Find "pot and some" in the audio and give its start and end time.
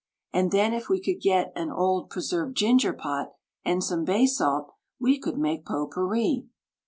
2.91-4.03